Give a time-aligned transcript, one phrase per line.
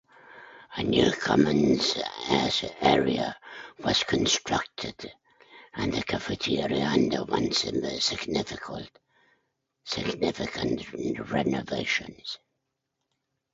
[0.77, 1.95] A new commons
[2.81, 3.37] area
[3.77, 5.13] was constructed
[5.75, 8.89] and the cafeteria underwent significant
[11.29, 12.39] renovations.